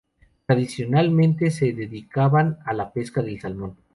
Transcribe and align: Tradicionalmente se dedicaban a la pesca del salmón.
Tradicionalmente 0.47 1.51
se 1.51 1.73
dedicaban 1.73 2.57
a 2.65 2.73
la 2.73 2.91
pesca 2.91 3.21
del 3.21 3.39
salmón. 3.39 3.77